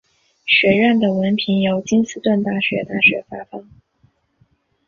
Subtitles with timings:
[0.47, 3.69] 学院的文凭由金斯顿大学大学发放。